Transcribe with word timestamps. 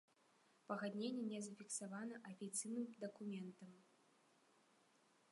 Пагадненне 0.69 1.25
не 1.33 1.41
зафіксавана 1.47 2.15
афіцыйным 2.31 2.87
дакументам. 3.03 3.77